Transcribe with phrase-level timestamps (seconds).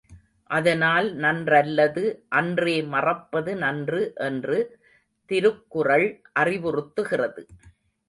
[0.49, 2.03] அதனால் நன்றல்லது
[2.39, 4.59] அன்றே மறப்பது நன்று என்று
[5.29, 6.09] திருக்குறள்
[6.39, 7.43] அறிவுறுத்துகிறது.